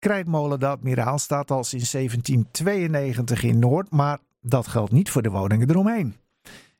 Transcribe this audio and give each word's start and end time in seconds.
Krijtmolen 0.00 0.60
de 0.60 0.66
Admiraal 0.66 1.18
staat 1.18 1.50
al 1.50 1.64
sinds 1.64 1.90
1792 1.92 3.42
in 3.42 3.58
Noord, 3.58 3.90
maar 3.90 4.18
dat 4.40 4.66
geldt 4.66 4.92
niet 4.92 5.10
voor 5.10 5.22
de 5.22 5.30
woningen 5.30 5.70
eromheen. 5.70 6.14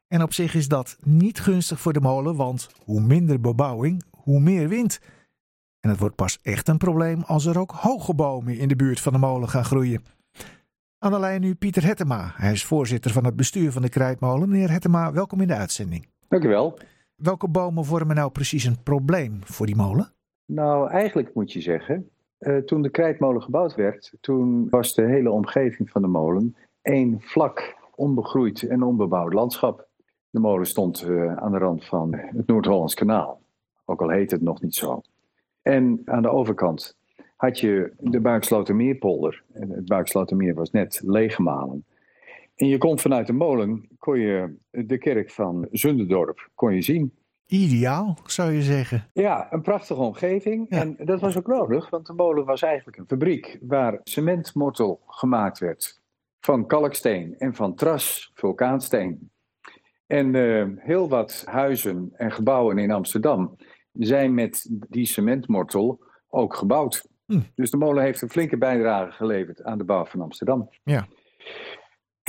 En 0.08 0.22
op 0.22 0.32
zich 0.32 0.54
is 0.54 0.68
dat 0.68 0.96
niet 1.02 1.40
gunstig 1.40 1.80
voor 1.80 1.92
de 1.92 2.00
molen, 2.00 2.36
want 2.36 2.68
hoe 2.84 3.00
minder 3.00 3.40
bebouwing, 3.40 4.02
hoe 4.10 4.40
meer 4.40 4.68
wind. 4.68 5.00
En 5.80 5.90
het 5.90 5.98
wordt 5.98 6.14
pas 6.14 6.38
echt 6.42 6.68
een 6.68 6.78
probleem 6.78 7.22
als 7.22 7.46
er 7.46 7.58
ook 7.58 7.70
hoge 7.70 8.14
bomen 8.14 8.58
in 8.58 8.68
de 8.68 8.76
buurt 8.76 9.00
van 9.00 9.12
de 9.12 9.18
molen 9.18 9.48
gaan 9.48 9.64
groeien. 9.64 10.04
Aan 10.98 11.12
de 11.12 11.18
lijn 11.18 11.40
nu 11.40 11.54
Pieter 11.54 11.84
Hettema. 11.84 12.32
Hij 12.34 12.52
is 12.52 12.64
voorzitter 12.64 13.10
van 13.10 13.24
het 13.24 13.36
bestuur 13.36 13.72
van 13.72 13.82
de 13.82 13.88
Krijtmolen. 13.88 14.48
Meneer 14.48 14.70
Hettema, 14.70 15.12
welkom 15.12 15.40
in 15.40 15.48
de 15.48 15.54
uitzending. 15.54 16.06
Dank 16.28 16.44
u 16.44 16.48
wel. 16.48 16.78
Welke 17.14 17.48
bomen 17.48 17.84
vormen 17.84 18.16
nou 18.16 18.30
precies 18.30 18.64
een 18.64 18.82
probleem 18.82 19.40
voor 19.44 19.66
die 19.66 19.76
molen? 19.76 20.12
Nou, 20.46 20.90
eigenlijk 20.90 21.34
moet 21.34 21.52
je 21.52 21.60
zeggen, 21.60 22.10
uh, 22.40 22.56
toen 22.56 22.82
de 22.82 22.90
krijtmolen 22.90 23.42
gebouwd 23.42 23.74
werd, 23.74 24.12
toen 24.20 24.68
was 24.68 24.94
de 24.94 25.02
hele 25.02 25.30
omgeving 25.30 25.90
van 25.90 26.02
de 26.02 26.08
molen 26.08 26.56
één 26.82 27.20
vlak, 27.20 27.76
onbegroeid 27.94 28.62
en 28.62 28.82
onbebouwd 28.82 29.32
landschap. 29.32 29.88
De 30.30 30.40
molen 30.40 30.66
stond 30.66 31.02
uh, 31.02 31.36
aan 31.36 31.52
de 31.52 31.58
rand 31.58 31.84
van 31.84 32.14
het 32.14 32.46
Noord-Hollands 32.46 32.94
kanaal, 32.94 33.40
ook 33.84 34.02
al 34.02 34.10
heet 34.10 34.30
het 34.30 34.42
nog 34.42 34.60
niet 34.60 34.74
zo. 34.74 35.00
En 35.62 36.02
aan 36.04 36.22
de 36.22 36.30
overkant 36.30 36.96
had 37.36 37.58
je 37.58 37.92
de 37.98 38.20
Buikslotermeerpolder. 38.20 39.42
Het 39.52 39.86
Buikslotermeer 39.86 40.54
was 40.54 40.70
net 40.70 41.00
leeggemalen. 41.04 41.84
En 42.56 42.66
je 42.66 42.78
kon 42.78 42.98
vanuit 42.98 43.26
de 43.26 43.32
molen, 43.32 43.88
kon 43.98 44.18
je 44.18 44.56
de 44.70 44.98
kerk 44.98 45.30
van 45.30 45.68
Zunderdorp 45.70 46.50
kon 46.54 46.74
je 46.74 46.82
zien. 46.82 47.12
Ideaal, 47.50 48.18
zou 48.26 48.52
je 48.52 48.62
zeggen. 48.62 49.08
Ja, 49.12 49.52
een 49.52 49.62
prachtige 49.62 50.00
omgeving. 50.00 50.68
En 50.68 50.96
dat 51.04 51.20
was 51.20 51.36
ook 51.36 51.46
nodig, 51.46 51.90
want 51.90 52.06
de 52.06 52.12
molen 52.12 52.44
was 52.44 52.62
eigenlijk 52.62 52.96
een 52.96 53.08
fabriek 53.08 53.58
waar 53.60 54.00
cementmortel 54.02 55.00
gemaakt 55.06 55.58
werd. 55.58 56.00
Van 56.40 56.66
kalksteen 56.66 57.34
en 57.38 57.54
van 57.54 57.74
tras, 57.74 58.30
vulkaansteen. 58.34 59.30
En 60.06 60.34
uh, 60.34 60.66
heel 60.76 61.08
wat 61.08 61.42
huizen 61.46 62.10
en 62.16 62.32
gebouwen 62.32 62.78
in 62.78 62.90
Amsterdam 62.90 63.56
zijn 63.92 64.34
met 64.34 64.66
die 64.88 65.06
cementmortel 65.06 66.00
ook 66.28 66.54
gebouwd. 66.54 67.08
Hm. 67.26 67.40
Dus 67.54 67.70
de 67.70 67.76
molen 67.76 68.02
heeft 68.02 68.22
een 68.22 68.30
flinke 68.30 68.58
bijdrage 68.58 69.12
geleverd 69.12 69.62
aan 69.62 69.78
de 69.78 69.84
bouw 69.84 70.04
van 70.04 70.20
Amsterdam. 70.20 70.68
Ja. 70.82 71.06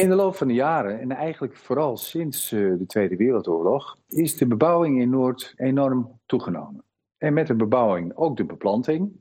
In 0.02 0.10
de 0.10 0.16
loop 0.16 0.36
van 0.36 0.48
de 0.48 0.54
jaren, 0.54 1.00
en 1.00 1.12
eigenlijk 1.12 1.56
vooral 1.56 1.98
sinds 1.98 2.52
uh, 2.52 2.78
de 2.78 2.86
Tweede 2.86 3.16
Wereldoorlog, 3.16 3.98
is 4.10 4.38
de 4.38 4.48
bebouwing 4.48 5.02
in 5.02 5.10
Noord 5.10 5.54
enorm 5.58 6.20
toegenomen. 6.26 6.84
En 7.18 7.34
met 7.34 7.48
de 7.48 7.56
bebouwing 7.56 8.16
ook 8.16 8.38
de 8.38 8.46
beplanting. 8.46 9.12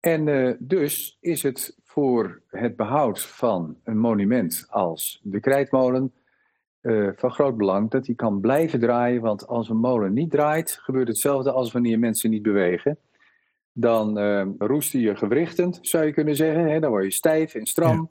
En 0.00 0.26
uh, 0.26 0.54
dus 0.58 1.18
is 1.20 1.42
het 1.42 1.76
voor 1.82 2.42
het 2.46 2.76
behoud 2.76 3.20
van 3.22 3.76
een 3.84 3.98
monument 3.98 4.66
als 4.68 5.20
de 5.22 5.40
Krijtmolen 5.40 6.12
uh, 6.82 7.10
van 7.16 7.30
groot 7.30 7.56
belang 7.56 7.90
dat 7.90 8.04
die 8.04 8.14
kan 8.14 8.40
blijven 8.40 8.80
draaien. 8.80 9.22
Want 9.22 9.46
als 9.46 9.68
een 9.68 9.76
molen 9.76 10.12
niet 10.12 10.30
draait, 10.30 10.78
gebeurt 10.80 11.08
hetzelfde 11.08 11.52
als 11.52 11.72
wanneer 11.72 11.98
mensen 11.98 12.30
niet 12.30 12.42
bewegen. 12.42 12.98
Dan 13.72 14.18
roesten 14.58 15.00
je 15.00 15.16
gewrichten, 15.16 15.74
zou 15.80 16.04
je 16.04 16.12
kunnen 16.12 16.36
zeggen. 16.36 16.70
Hè? 16.70 16.80
Dan 16.80 16.90
word 16.90 17.04
je 17.04 17.10
stijf 17.10 17.54
en 17.54 17.66
stram. 17.66 18.08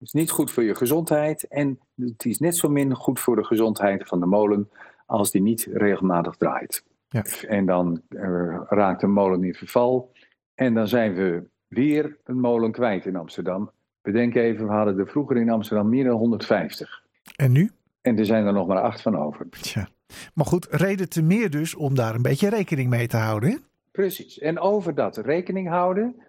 Het 0.00 0.08
is 0.08 0.20
niet 0.20 0.30
goed 0.30 0.50
voor 0.50 0.62
je 0.62 0.74
gezondheid. 0.74 1.48
En 1.48 1.78
het 1.96 2.24
is 2.24 2.38
net 2.38 2.56
zo 2.56 2.68
min 2.68 2.94
goed 2.94 3.20
voor 3.20 3.36
de 3.36 3.44
gezondheid 3.44 4.08
van 4.08 4.20
de 4.20 4.26
molen 4.26 4.70
als 5.06 5.30
die 5.30 5.42
niet 5.42 5.68
regelmatig 5.72 6.36
draait. 6.36 6.84
Ja. 7.08 7.24
En 7.48 7.66
dan 7.66 8.02
uh, 8.08 8.60
raakt 8.68 9.00
de 9.00 9.06
molen 9.06 9.44
in 9.44 9.54
verval. 9.54 10.12
En 10.54 10.74
dan 10.74 10.88
zijn 10.88 11.14
we 11.14 11.42
weer 11.68 12.16
een 12.24 12.40
molen 12.40 12.72
kwijt 12.72 13.06
in 13.06 13.16
Amsterdam. 13.16 13.70
Bedenk 14.02 14.34
even, 14.34 14.66
we 14.66 14.72
hadden 14.72 14.98
er 14.98 15.08
vroeger 15.08 15.36
in 15.36 15.50
Amsterdam 15.50 15.88
meer 15.88 16.04
dan 16.04 16.16
150. 16.16 17.04
En 17.36 17.52
nu? 17.52 17.70
En 18.00 18.18
er 18.18 18.26
zijn 18.26 18.46
er 18.46 18.52
nog 18.52 18.66
maar 18.66 18.80
acht 18.80 19.02
van 19.02 19.16
over. 19.16 19.48
Tja. 19.50 19.88
Maar 20.34 20.46
goed, 20.46 20.66
reden 20.70 21.08
te 21.08 21.22
meer 21.22 21.50
dus 21.50 21.74
om 21.74 21.94
daar 21.94 22.14
een 22.14 22.22
beetje 22.22 22.48
rekening 22.48 22.90
mee 22.90 23.06
te 23.06 23.16
houden. 23.16 23.50
Hè? 23.50 23.56
Precies. 23.90 24.38
En 24.38 24.58
over 24.58 24.94
dat 24.94 25.16
rekening 25.16 25.68
houden 25.68 26.22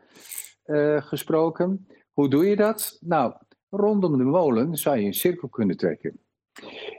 uh, 0.65 1.01
gesproken. 1.01 1.87
Hoe 2.13 2.29
doe 2.29 2.45
je 2.45 2.55
dat? 2.55 2.97
Nou, 3.01 3.33
rondom 3.71 4.17
de 4.17 4.23
molen 4.23 4.77
zou 4.77 4.97
je 4.97 5.05
een 5.05 5.13
cirkel 5.13 5.47
kunnen 5.47 5.77
trekken. 5.77 6.19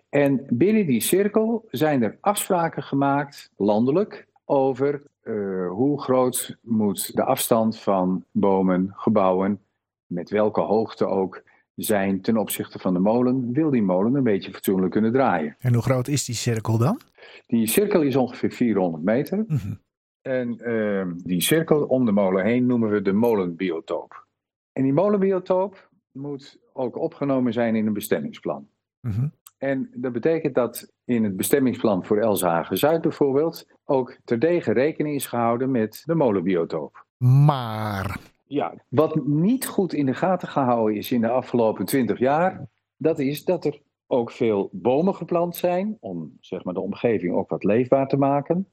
En 0.09 0.47
binnen 0.49 0.87
die 0.87 1.01
cirkel 1.01 1.65
zijn 1.71 2.03
er 2.03 2.19
afspraken 2.21 2.83
gemaakt, 2.83 3.51
landelijk, 3.57 4.27
over 4.45 5.03
uh, 5.23 5.71
hoe 5.71 6.03
groot 6.03 6.57
moet 6.61 7.17
de 7.17 7.25
afstand 7.25 7.79
van 7.79 8.25
bomen, 8.31 8.93
gebouwen, 8.97 9.61
met 10.07 10.31
welke 10.31 10.61
hoogte 10.61 11.07
ook, 11.07 11.43
zijn 11.75 12.21
ten 12.21 12.37
opzichte 12.37 12.79
van 12.79 12.95
de 12.95 13.01
molen, 13.01 13.53
wil 13.53 13.71
die 13.71 13.83
molen 13.83 14.15
een 14.15 14.23
beetje 14.23 14.53
fatsoenlijk 14.53 14.93
kunnen 14.93 15.13
draaien. 15.13 15.57
En 15.59 15.75
hoe 15.75 15.83
groot 15.83 16.09
is 16.09 16.25
die 16.25 16.35
cirkel 16.35 16.79
dan? 16.79 17.01
Die 17.47 17.67
cirkel 17.67 18.03
is 18.03 18.17
ongeveer 18.17 18.53
400 18.53 19.05
meter. 19.05 19.39
Mm 19.39 19.57
-hmm. 19.57 19.81
En 20.23 20.71
uh, 20.71 21.07
die 21.17 21.41
cirkel 21.41 21.85
om 21.85 22.05
de 22.05 22.13
molen 22.13 22.45
heen 22.45 22.67
noemen 22.67 22.91
we 22.91 23.03
de 23.03 23.13
molenbiotoop. 23.13 24.27
En 24.73 24.83
die 24.83 24.93
molenbiotoop 24.93 25.91
moet 26.13 26.59
ook 26.73 26.97
opgenomen 26.97 27.53
zijn 27.53 27.77
in 27.77 27.87
een 27.87 27.93
bestemmingsplan. 27.93 28.69
Mm 29.01 29.11
-hmm. 29.11 29.33
En 29.59 29.91
dat 29.95 30.13
betekent 30.13 30.55
dat 30.55 30.93
in 31.05 31.25
het 31.25 31.37
bestemmingsplan 31.37 32.05
voor 32.05 32.19
Elzagen 32.19 32.79
Zuid 32.79 33.01
bijvoorbeeld 33.01 33.67
ook 33.85 34.19
terdege 34.25 34.73
rekening 34.73 35.15
is 35.15 35.27
gehouden 35.27 35.71
met 35.71 36.03
de 36.05 36.15
molenbiotoop. 36.15 37.07
Maar 37.19 38.19
ja, 38.45 38.75
wat 38.89 39.27
niet 39.27 39.67
goed 39.67 39.93
in 39.93 40.07
de 40.07 40.15
gaten 40.15 40.49
gehouden 40.49 40.97
is 40.97 41.13
in 41.13 41.21
de 41.21 41.29
afgelopen 41.29 41.85
twintig 41.85 42.19
jaar, 42.19 42.69
dat 42.97 43.19
is 43.19 43.45
dat 43.45 43.65
er 43.65 43.81
ook 44.07 44.31
veel 44.31 44.69
bomen 44.73 45.15
geplant 45.15 45.57
zijn 45.57 45.97
om 46.01 46.37
zeg 46.41 46.65
maar, 46.65 46.75
de 46.75 46.81
omgeving 46.81 47.35
ook 47.35 47.49
wat 47.49 47.65
leefbaar 47.65 48.09
te 48.09 48.17
maken. 48.17 48.69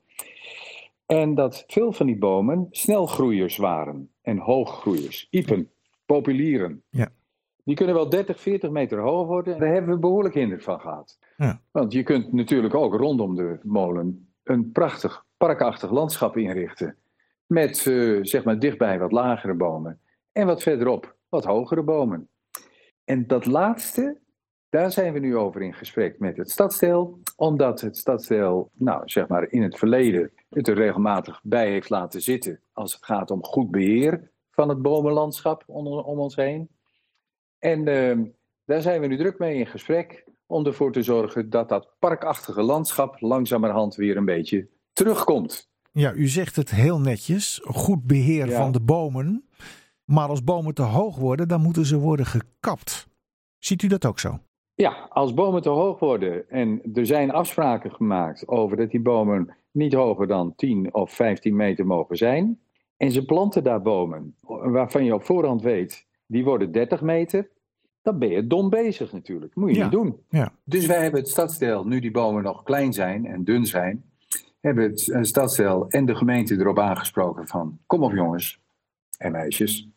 En 1.05 1.35
dat 1.35 1.63
veel 1.67 1.91
van 1.91 2.05
die 2.05 2.17
bomen 2.17 2.67
snelgroeiers 2.71 3.57
waren 3.57 4.11
en 4.21 4.37
hooggroeiers, 4.37 5.27
iepen, 5.29 5.71
populieren. 6.05 6.83
Ja. 6.89 7.09
Die 7.69 7.77
kunnen 7.77 7.95
wel 7.95 8.09
30, 8.09 8.39
40 8.39 8.69
meter 8.69 8.99
hoog 8.99 9.27
worden. 9.27 9.59
Daar 9.59 9.73
hebben 9.73 9.93
we 9.93 9.99
behoorlijk 9.99 10.33
hinder 10.33 10.61
van 10.61 10.79
gehad. 10.79 11.19
Ja. 11.37 11.61
Want 11.71 11.93
je 11.93 12.03
kunt 12.03 12.33
natuurlijk 12.33 12.73
ook 12.73 12.93
rondom 12.93 13.35
de 13.35 13.59
molen 13.63 14.33
een 14.43 14.71
prachtig 14.71 15.25
parkachtig 15.37 15.91
landschap 15.91 16.37
inrichten. 16.37 16.95
Met 17.45 17.85
uh, 17.85 18.19
zeg 18.21 18.43
maar 18.43 18.59
dichtbij 18.59 18.99
wat 18.99 19.11
lagere 19.11 19.53
bomen. 19.53 19.99
En 20.31 20.45
wat 20.45 20.61
verderop 20.61 21.15
wat 21.27 21.45
hogere 21.45 21.83
bomen. 21.83 22.29
En 23.03 23.27
dat 23.27 23.45
laatste, 23.45 24.19
daar 24.69 24.91
zijn 24.91 25.13
we 25.13 25.19
nu 25.19 25.37
over 25.37 25.61
in 25.61 25.73
gesprek 25.73 26.19
met 26.19 26.37
het 26.37 26.51
stadsdeel. 26.51 27.19
Omdat 27.35 27.81
het 27.81 27.97
stadsdeel, 27.97 28.71
nou 28.73 29.01
zeg 29.05 29.27
maar 29.27 29.51
in 29.51 29.63
het 29.63 29.77
verleden, 29.77 30.31
het 30.49 30.67
er 30.67 30.75
regelmatig 30.75 31.39
bij 31.43 31.69
heeft 31.69 31.89
laten 31.89 32.21
zitten. 32.21 32.61
Als 32.73 32.93
het 32.93 33.05
gaat 33.05 33.31
om 33.31 33.43
goed 33.43 33.71
beheer 33.71 34.31
van 34.51 34.69
het 34.69 34.81
bomenlandschap 34.81 35.63
om, 35.67 35.87
om 35.87 36.19
ons 36.19 36.35
heen. 36.35 36.69
En 37.59 37.87
uh, 37.87 38.27
daar 38.65 38.81
zijn 38.81 39.01
we 39.01 39.07
nu 39.07 39.17
druk 39.17 39.39
mee 39.39 39.57
in 39.57 39.67
gesprek. 39.67 40.27
Om 40.45 40.65
ervoor 40.65 40.91
te 40.91 41.03
zorgen 41.03 41.49
dat 41.49 41.69
dat 41.69 41.95
parkachtige 41.99 42.61
landschap 42.61 43.21
langzamerhand 43.21 43.95
weer 43.95 44.17
een 44.17 44.25
beetje 44.25 44.67
terugkomt. 44.93 45.69
Ja, 45.91 46.13
u 46.13 46.27
zegt 46.27 46.55
het 46.55 46.69
heel 46.69 46.99
netjes. 46.99 47.61
Goed 47.63 48.03
beheer 48.03 48.47
ja. 48.47 48.61
van 48.61 48.71
de 48.71 48.81
bomen. 48.81 49.49
Maar 50.05 50.29
als 50.29 50.43
bomen 50.43 50.73
te 50.73 50.81
hoog 50.81 51.17
worden, 51.17 51.47
dan 51.47 51.61
moeten 51.61 51.85
ze 51.85 51.97
worden 51.97 52.25
gekapt. 52.25 53.07
Ziet 53.57 53.81
u 53.81 53.87
dat 53.87 54.05
ook 54.05 54.19
zo? 54.19 54.39
Ja, 54.73 55.07
als 55.09 55.33
bomen 55.33 55.61
te 55.61 55.69
hoog 55.69 55.99
worden 55.99 56.49
en 56.49 56.81
er 56.93 57.05
zijn 57.05 57.31
afspraken 57.31 57.91
gemaakt 57.91 58.47
over 58.47 58.77
dat 58.77 58.91
die 58.91 59.01
bomen 59.01 59.55
niet 59.71 59.93
hoger 59.93 60.27
dan 60.27 60.55
10 60.55 60.93
of 60.93 61.11
15 61.11 61.55
meter 61.55 61.85
mogen 61.85 62.17
zijn. 62.17 62.59
En 62.97 63.11
ze 63.11 63.25
planten 63.25 63.63
daar 63.63 63.81
bomen 63.81 64.35
waarvan 64.47 65.03
je 65.03 65.13
op 65.13 65.23
voorhand 65.23 65.61
weet, 65.61 66.07
die 66.29 66.43
worden 66.43 66.71
30 66.71 67.01
meter. 67.01 67.49
Dan 68.01 68.19
ben 68.19 68.29
je 68.29 68.47
dom 68.47 68.69
bezig 68.69 69.11
natuurlijk. 69.11 69.55
Moet 69.55 69.69
je 69.69 69.75
ja. 69.75 69.83
niet 69.83 69.91
doen. 69.91 70.23
Ja. 70.29 70.51
Dus 70.63 70.85
wij 70.85 71.01
hebben 71.01 71.19
het 71.19 71.29
stadsdeel, 71.29 71.85
nu 71.85 71.99
die 71.99 72.11
bomen 72.11 72.43
nog 72.43 72.63
klein 72.63 72.93
zijn 72.93 73.25
en 73.25 73.43
dun 73.43 73.65
zijn, 73.65 74.03
hebben 74.59 74.83
het 74.83 75.17
stadsdeel 75.21 75.87
en 75.89 76.05
de 76.05 76.15
gemeente 76.15 76.55
erop 76.55 76.79
aangesproken 76.79 77.47
van... 77.47 77.79
kom 77.85 78.03
op 78.03 78.11
jongens 78.11 78.61
en 79.17 79.31
meisjes. 79.31 79.89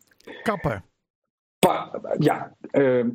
Kappen. 0.43 0.85
Pa, 1.59 2.01
ja, 2.19 2.57
uh, 2.73 3.07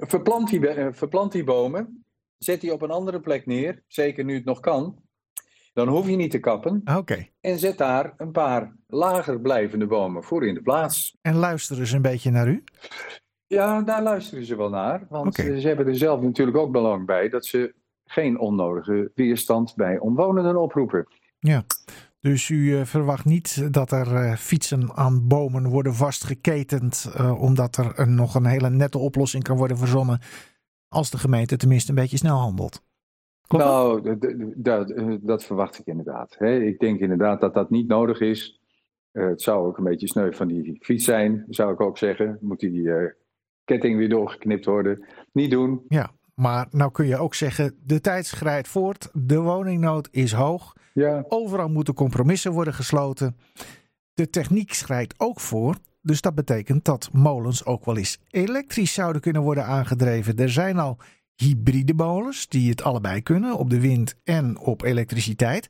verplant, 0.00 0.48
die, 0.48 0.60
uh, 0.60 0.86
verplant 0.90 1.32
die 1.32 1.44
bomen. 1.44 2.04
Zet 2.38 2.60
die 2.60 2.72
op 2.72 2.82
een 2.82 2.90
andere 2.90 3.20
plek 3.20 3.46
neer. 3.46 3.82
Zeker 3.86 4.24
nu 4.24 4.34
het 4.34 4.44
nog 4.44 4.60
kan. 4.60 5.02
Dan 5.78 5.88
hoef 5.88 6.08
je 6.08 6.16
niet 6.16 6.30
te 6.30 6.38
kappen. 6.38 6.80
Oké. 6.84 6.98
Okay. 6.98 7.32
En 7.40 7.58
zet 7.58 7.78
daar 7.78 8.14
een 8.16 8.32
paar 8.32 8.76
lager 8.86 9.40
blijvende 9.40 9.86
bomen 9.86 10.24
voor 10.24 10.46
in 10.46 10.54
de 10.54 10.62
plaats. 10.62 11.16
En 11.22 11.34
luisteren 11.34 11.86
ze 11.86 11.96
een 11.96 12.02
beetje 12.02 12.30
naar 12.30 12.48
u? 12.48 12.64
Ja, 13.46 13.82
daar 13.82 14.02
luisteren 14.02 14.44
ze 14.44 14.56
wel 14.56 14.68
naar. 14.68 15.06
Want 15.08 15.38
okay. 15.38 15.60
ze 15.60 15.66
hebben 15.66 15.86
er 15.86 15.96
zelf 15.96 16.20
natuurlijk 16.20 16.56
ook 16.56 16.72
belang 16.72 17.06
bij 17.06 17.28
dat 17.28 17.46
ze 17.46 17.74
geen 18.04 18.38
onnodige 18.38 19.10
weerstand 19.14 19.74
bij 19.76 19.98
omwonenden 19.98 20.56
oproepen. 20.56 21.06
Ja, 21.38 21.64
Dus 22.20 22.48
u 22.48 22.86
verwacht 22.86 23.24
niet 23.24 23.72
dat 23.72 23.92
er 23.92 24.36
fietsen 24.36 24.92
aan 24.94 25.28
bomen 25.28 25.68
worden 25.68 25.94
vastgeketend, 25.94 27.10
omdat 27.38 27.76
er 27.76 28.08
nog 28.08 28.34
een 28.34 28.46
hele 28.46 28.70
nette 28.70 28.98
oplossing 28.98 29.42
kan 29.42 29.56
worden 29.56 29.78
verzonnen 29.78 30.20
als 30.88 31.10
de 31.10 31.18
gemeente 31.18 31.56
tenminste 31.56 31.90
een 31.90 31.96
beetje 31.96 32.16
snel 32.16 32.38
handelt. 32.38 32.86
Nou, 33.48 34.16
dat, 34.56 34.92
dat, 35.20 35.44
verwacht 35.44 35.78
ik 35.78 35.86
inderdaad. 35.86 36.36
Ik 36.40 36.78
denk 36.78 37.00
inderdaad 37.00 37.40
dat 37.40 37.54
dat 37.54 37.70
niet 37.70 37.88
nodig 37.88 38.20
is. 38.20 38.60
het 39.12 39.42
zou 39.42 39.66
ook 39.66 39.78
een 39.78 39.84
beetje 39.84 40.08
sneu 40.08 40.32
van 40.32 40.48
die 40.48 40.78
fiets 40.80 41.04
zijn, 41.04 41.44
zou 41.48 41.72
ik 41.72 41.80
ook 41.80 41.98
zeggen. 41.98 42.38
Moet 42.40 42.60
die 42.60 42.90
ketting 43.64 43.96
weer 43.96 44.08
doorgeknipt 44.08 44.64
worden. 44.64 45.04
Niet 45.32 45.50
doen. 45.50 45.84
Ja, 45.88 46.10
maar 46.34 46.66
nou 46.70 46.90
kun 46.90 47.06
je 47.06 47.16
ook 47.16 47.34
zeggen, 47.34 47.74
de 47.84 48.00
tijd 48.00 48.26
schrijdt 48.26 48.68
voort, 48.68 49.10
de 49.12 49.40
woningnood 49.40 50.08
is 50.10 50.32
hoog. 50.32 50.76
Ja. 50.94 51.24
Overal 51.28 51.68
moeten 51.68 51.94
compromissen 51.94 52.52
worden 52.52 52.74
gesloten. 52.74 53.36
De 54.14 54.30
techniek 54.30 54.72
schrijdt 54.72 55.14
ook 55.16 55.40
voor. 55.40 55.76
Dus 56.02 56.20
dat 56.20 56.34
betekent 56.34 56.84
dat 56.84 57.08
molens 57.12 57.64
ook 57.64 57.84
wel 57.84 57.96
eens 57.96 58.20
elektrisch 58.30 58.94
zouden 58.94 59.20
kunnen 59.20 59.42
worden 59.42 59.64
aangedreven. 59.64 60.36
Er 60.36 60.50
zijn 60.50 60.78
al 60.78 60.98
hybride 61.38 61.94
molens 61.94 62.48
die 62.48 62.70
het 62.70 62.82
allebei 62.82 63.22
kunnen, 63.22 63.56
op 63.56 63.70
de 63.70 63.80
wind 63.80 64.20
en 64.24 64.58
op 64.58 64.82
elektriciteit. 64.82 65.68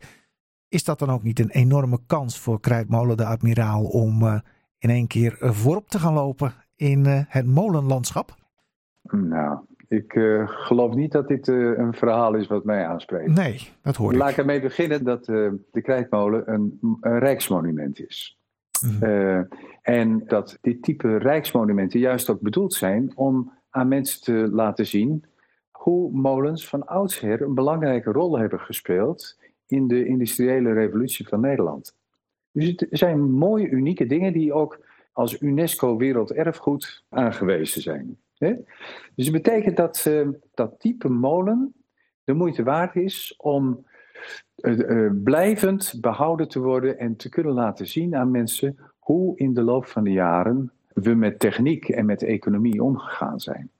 Is 0.68 0.84
dat 0.84 0.98
dan 0.98 1.10
ook 1.10 1.22
niet 1.22 1.38
een 1.38 1.50
enorme 1.50 1.98
kans 2.06 2.38
voor 2.38 2.60
Krijtmolen 2.60 3.16
de 3.16 3.24
Admiraal 3.24 3.84
om 3.84 4.22
uh, 4.22 4.38
in 4.78 4.90
één 4.90 5.06
keer 5.06 5.36
voorop 5.40 5.88
te 5.88 5.98
gaan 5.98 6.14
lopen 6.14 6.52
in 6.76 7.04
uh, 7.06 7.20
het 7.26 7.46
molenlandschap? 7.46 8.34
Nou, 9.10 9.58
ik 9.88 10.14
uh, 10.14 10.48
geloof 10.48 10.94
niet 10.94 11.12
dat 11.12 11.28
dit 11.28 11.48
een 11.48 11.94
verhaal 11.94 12.34
is 12.34 12.46
wat 12.46 12.64
mij 12.64 12.86
aanspreekt. 12.86 13.36
Nee, 13.36 13.68
dat 13.82 13.96
hoor 13.96 14.12
ik. 14.12 14.18
Laat 14.18 14.30
ik 14.30 14.36
ermee 14.36 14.60
beginnen 14.60 15.04
dat 15.04 15.24
de 15.24 15.80
Krijtmolen 15.82 16.52
een, 16.52 16.78
een 17.00 17.18
rijksmonument 17.18 18.00
is. 18.00 18.36
Mm. 18.86 19.48
en 19.82 20.22
dat 20.26 20.58
dit 20.60 20.82
type 20.82 21.16
rijksmonumenten 21.16 22.00
juist 22.00 22.30
ook 22.30 22.40
bedoeld 22.40 22.74
zijn 22.74 23.12
om 23.16 23.52
aan 23.70 23.88
mensen 23.88 24.22
te 24.22 24.48
laten 24.52 24.86
zien 24.86 25.24
hoe 25.88 26.10
molens 26.12 26.68
van 26.68 26.86
oudsher 26.86 27.42
een 27.42 27.54
belangrijke 27.54 28.12
rol 28.12 28.38
hebben 28.38 28.60
gespeeld 28.60 29.38
in 29.66 29.88
de 29.88 30.06
industriële 30.06 30.72
revolutie 30.72 31.28
van 31.28 31.40
Nederland. 31.40 31.96
Dus 32.52 32.66
het 32.66 32.86
zijn 32.90 33.30
mooie, 33.30 33.68
unieke 33.68 34.06
dingen 34.06 34.32
die 34.32 34.52
ook 34.52 34.84
als 35.12 35.40
UNESCO 35.40 35.96
Werelderfgoed 35.96 37.04
aangewezen 37.08 37.82
zijn. 37.82 38.18
Dus 39.14 39.24
het 39.26 39.32
betekent 39.32 39.76
dat 39.76 40.04
uh, 40.08 40.28
dat 40.54 40.80
type 40.80 41.08
molen 41.08 41.74
de 42.24 42.32
moeite 42.32 42.62
waard 42.62 42.96
is 42.96 43.34
om 43.36 43.86
uh, 44.56 45.10
blijvend 45.24 45.94
behouden 46.00 46.48
te 46.48 46.60
worden 46.60 46.98
en 46.98 47.16
te 47.16 47.28
kunnen 47.28 47.52
laten 47.52 47.86
zien 47.86 48.16
aan 48.16 48.30
mensen 48.30 48.78
hoe 48.98 49.36
in 49.36 49.54
de 49.54 49.62
loop 49.62 49.86
van 49.86 50.04
de 50.04 50.12
jaren 50.12 50.72
we 50.94 51.14
met 51.14 51.38
techniek 51.38 51.88
en 51.88 52.06
met 52.06 52.22
economie 52.22 52.82
omgegaan 52.82 53.40
zijn. 53.40 53.70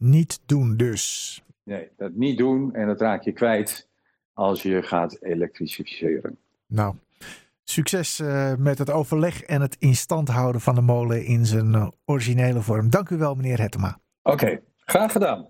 Niet 0.00 0.40
doen 0.46 0.76
dus. 0.76 1.42
Nee, 1.62 1.88
dat 1.96 2.12
niet 2.14 2.38
doen 2.38 2.74
en 2.74 2.86
dat 2.86 3.00
raak 3.00 3.22
je 3.22 3.32
kwijt 3.32 3.88
als 4.32 4.62
je 4.62 4.82
gaat 4.82 5.16
elektrificeren. 5.20 6.38
Nou, 6.66 6.94
Succes 7.70 8.20
uh, 8.20 8.54
met 8.58 8.78
het 8.78 8.90
overleg 8.90 9.42
en 9.42 9.60
het 9.60 9.76
in 9.78 9.94
stand 9.94 10.28
houden 10.28 10.60
van 10.60 10.74
de 10.74 10.80
molen 10.80 11.24
in 11.24 11.46
zijn 11.46 11.72
uh, 11.72 11.88
originele 12.04 12.60
vorm. 12.60 12.90
Dank 12.90 13.08
u 13.08 13.16
wel, 13.16 13.34
meneer 13.34 13.60
Hettema. 13.60 13.98
Oké, 14.22 14.44
okay, 14.44 14.62
graag 14.78 15.12
gedaan. 15.12 15.48